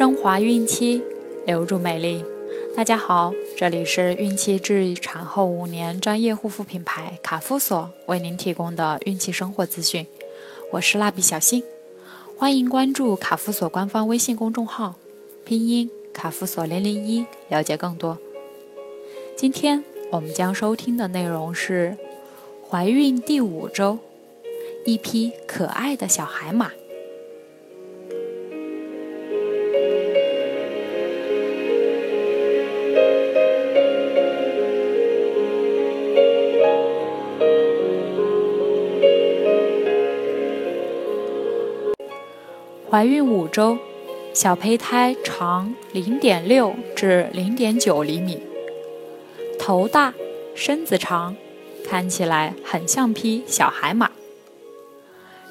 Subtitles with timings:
[0.00, 1.02] 升华孕期，
[1.44, 2.24] 留住美丽。
[2.74, 10.06] 大家好，这里是孕期至产后五年专业护肤品牌卡夫索为您提供的孕期生活资讯。
[10.72, 11.62] 我是蜡笔小新，
[12.38, 14.94] 欢迎关注卡夫索官方微信公众号，
[15.44, 18.16] 拼音卡夫索零零一，了解更多。
[19.36, 21.98] 今天我们将收听的内容是
[22.66, 23.98] 怀孕第五周，
[24.86, 26.70] 一匹可爱的小海马。
[42.90, 43.78] 怀孕五周，
[44.34, 48.42] 小胚胎长零点六至零点九厘米，
[49.60, 50.12] 头大，
[50.56, 51.36] 身子长，
[51.88, 54.10] 看起来很像匹小海马。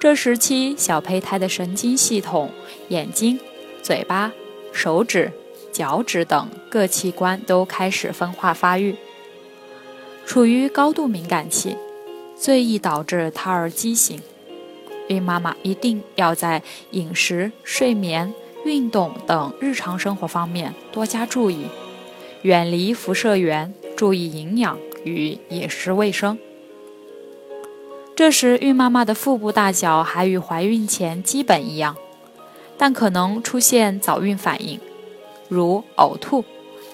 [0.00, 2.50] 这时期，小胚胎的神经系统、
[2.88, 3.38] 眼睛、
[3.82, 4.32] 嘴巴、
[4.72, 5.30] 手指、
[5.70, 8.96] 脚趾等各器官都开始分化发育，
[10.24, 11.76] 处于高度敏感期，
[12.34, 14.22] 最易导致胎儿畸形。
[15.08, 18.32] 孕妈妈一定要在饮食、睡眠、
[18.64, 21.66] 运动等日常生活方面多加注意，
[22.42, 26.38] 远离辐射源，注意营养与饮食卫生。
[28.14, 31.96] 这时，孕妈妈的腹部大小还与怀孕前基本一样，
[32.78, 34.80] 但可能出现早孕反应，
[35.48, 36.44] 如呕吐、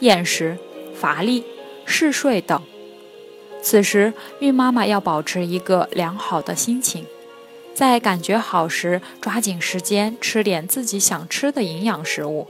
[0.00, 0.58] 厌食、
[0.94, 1.44] 乏力、
[1.84, 2.60] 嗜睡等。
[3.62, 7.06] 此时，孕妈妈要保持一个良好的心情。
[7.74, 12.46] 在感觉好时，抓紧时间吃点自己想吃的营养食物。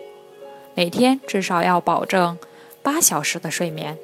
[0.75, 2.39] 每天至少要保证
[2.83, 3.99] 八小时的睡眠。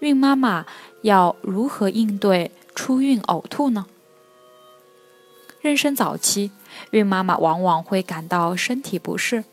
[0.00, 0.66] 孕妈妈
[1.02, 3.86] 要如何应对初孕呕吐呢？
[5.62, 6.50] 妊娠早期，
[6.90, 9.44] 孕妈妈往往会感到身体不适，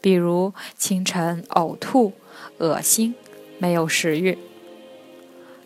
[0.00, 2.12] 比如清晨呕吐、
[2.58, 3.14] 恶心、
[3.58, 4.36] 没有食欲。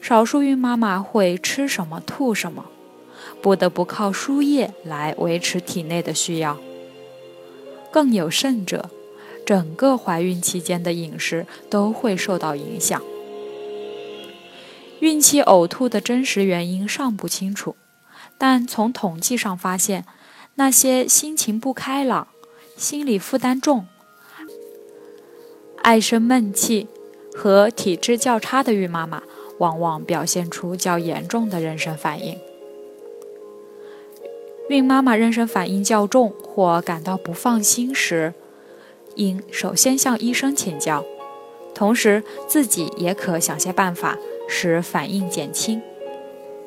[0.00, 2.66] 少数孕妈妈会吃什么吐什么，
[3.42, 6.58] 不得不靠输液来维持体内的需要。
[7.90, 8.90] 更有甚者，
[9.44, 13.00] 整个怀孕期间的饮食都会受到影响。
[15.00, 17.76] 孕期呕吐的真实原因尚不清楚，
[18.38, 20.04] 但从统计上发现，
[20.54, 22.28] 那些心情不开朗、
[22.76, 23.86] 心理负担重、
[25.82, 26.86] 爱生闷气
[27.34, 29.22] 和体质较差的孕妈妈。
[29.60, 32.38] 往往表现出较严重的妊娠反应。
[34.68, 38.32] 孕妈妈妊娠反应较重或感到不放心时，
[39.16, 41.04] 应首先向医生请教，
[41.74, 44.16] 同时自己也可想些办法
[44.48, 45.82] 使反应减轻。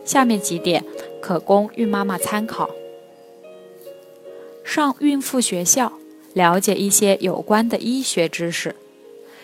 [0.05, 0.83] 下面几点
[1.21, 2.69] 可供孕妈妈参考：
[4.65, 5.93] 上孕妇学校，
[6.33, 8.75] 了解一些有关的医学知识，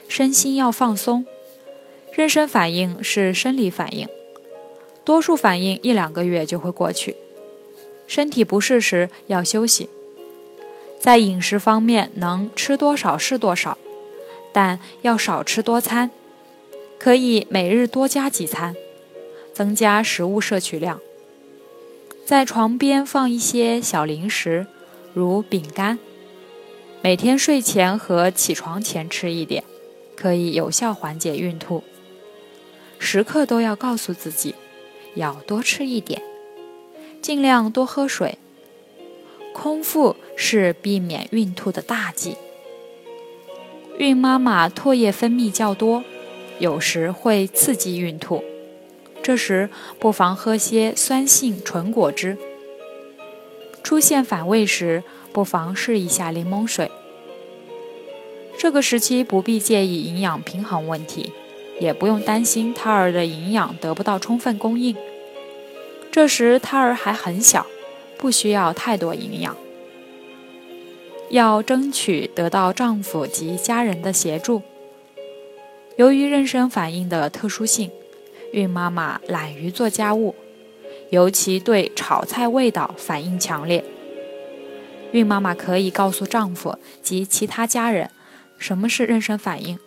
[0.10, 1.26] 身心要放松。
[2.16, 4.08] 妊娠反应是生理反应，
[5.06, 7.16] 多数反应一两个月就会过去。
[8.08, 9.90] 身体不适时要休息。
[11.00, 13.78] 在饮食方面，能吃多少是多少，
[14.52, 16.12] 但要少吃多餐，
[16.98, 18.76] 可以每日多加几餐，
[19.54, 21.00] 增加食物摄取量。
[22.26, 24.68] 在床边放一些小零食，
[25.14, 25.98] 如饼干，
[27.02, 29.64] 每天睡前和起床前吃一点，
[30.16, 31.84] 可以有效缓解孕吐。
[33.00, 34.54] 时刻都要告诉自己，
[35.16, 36.22] 要多吃一点，
[37.22, 38.38] 尽量多喝水。
[39.52, 42.36] 空腹是避免孕吐的大忌。
[43.98, 46.04] 孕妈妈唾液分泌较多，
[46.60, 48.44] 有时会刺激孕吐，
[49.24, 52.38] 这时不妨喝些酸性纯果汁。
[53.82, 56.92] 出现反胃时，不妨试一下柠檬水。
[58.58, 61.34] 这个时期不必介意营养平衡问题。
[61.80, 64.96] 也不用担心胎儿的营养得不到充分供应。
[66.12, 67.66] 这时胎儿还很小，
[68.18, 69.56] 不需要太多营养。
[71.30, 74.64] 要争取得到丈夫及家人的协助。
[75.98, 77.92] 由于妊娠反应的特殊性，
[78.52, 80.34] 孕妈妈懒于做家务，
[81.12, 83.84] 尤其对炒菜味道反应强烈。
[85.12, 88.10] 孕妈妈可以告诉丈夫及其他家人，
[88.58, 89.78] 什么是妊娠反应。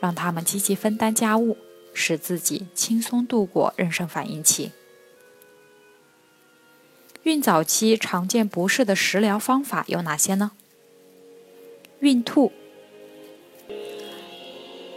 [0.00, 1.56] 让他们积极分担家务，
[1.94, 4.72] 使自己轻松度过妊娠反应期。
[7.22, 10.52] 孕早期常见不适的食疗方法有哪些呢？
[12.00, 12.50] 孕吐，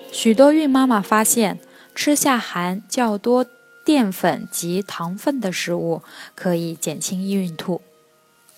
[0.09, 1.59] 许多孕妈妈发现，
[1.93, 3.45] 吃下含较多
[3.83, 6.01] 淀粉及糖分的食物
[6.33, 7.81] 可以减轻孕吐，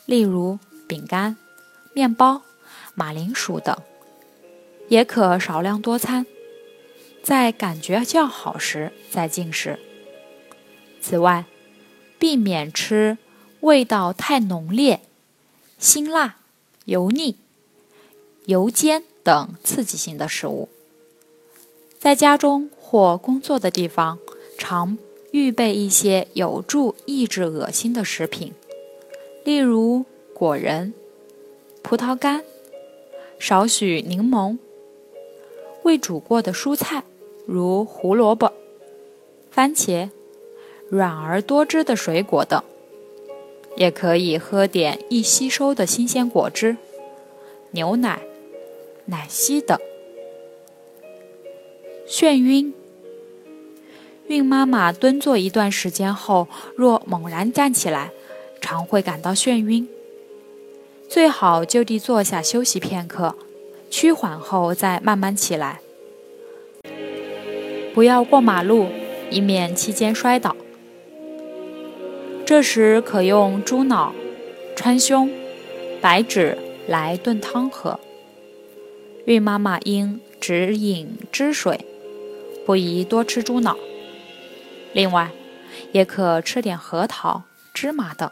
[0.05, 1.35] 例如饼干、
[1.93, 2.43] 面包、
[2.93, 3.75] 马铃薯等，
[4.89, 6.27] 也可少量多餐，
[7.25, 9.79] 在感觉较好时再进食。
[11.01, 11.45] 此外，
[12.19, 13.17] 避免吃
[13.61, 15.01] 味道太浓烈、
[15.79, 16.37] 辛辣、
[16.85, 17.37] 油腻、
[18.45, 20.69] 油煎等刺激性的食物。
[21.97, 24.19] 在家中或工作的地方，
[24.55, 24.95] 常
[25.31, 28.53] 预备一些有助抑制恶心的食品，
[29.43, 30.05] 例如
[30.35, 30.93] 果仁、
[31.81, 32.43] 葡萄干、
[33.39, 34.59] 少许柠檬、
[35.81, 37.03] 未煮过的蔬菜，
[37.45, 38.51] 如胡萝卜、
[39.49, 40.09] 番茄。
[40.87, 42.63] 软而多汁的水果等，
[43.75, 46.77] 也可以喝点易吸收的新鲜果汁、
[47.71, 48.21] 牛奶、
[49.05, 49.79] 奶昔等。
[52.07, 52.71] 眩晕，
[54.27, 58.11] 孕妈妈蹲坐一段时间后，若猛然站起来，
[58.61, 59.89] 常会感到眩晕。
[61.09, 63.35] 最好就地坐下休息片刻，
[63.89, 65.81] 趋缓后再慢慢起来。
[67.95, 68.89] 不要过马路，
[69.31, 70.53] 以免期间摔倒。
[72.45, 74.13] 这时可用猪脑、
[74.75, 75.29] 川芎、
[76.01, 76.57] 白芷
[76.89, 77.97] 来炖汤喝。
[79.25, 81.85] 孕妈妈应只饮汁水，
[82.65, 83.77] 不宜多吃猪脑。
[84.91, 85.31] 另外，
[85.93, 87.43] 也可吃点核桃、
[87.73, 88.29] 芝麻等。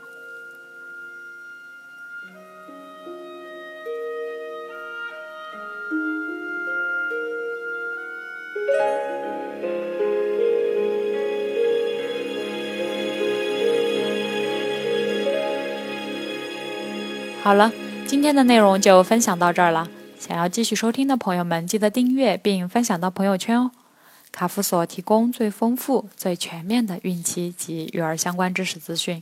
[17.43, 17.73] 好了，
[18.07, 19.89] 今天的内容就分享到这儿了。
[20.17, 23.71] 想要继续收听的朋友们，记得订阅并分享到朋友圈哦。
[24.31, 29.21] 卡夫所提供最丰富、最全面的孕期及育儿相关知识资讯。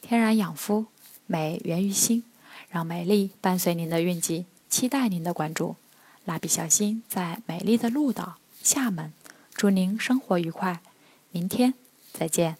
[0.00, 0.86] 天然养肤，
[1.26, 2.24] 美源于心，
[2.70, 5.76] 让美丽伴随您的孕期，期待您的关注。
[6.24, 9.12] 蜡笔小新在美丽的鹭岛厦门，
[9.52, 10.80] 祝您生活愉快，
[11.30, 11.74] 明天
[12.14, 12.56] 再见。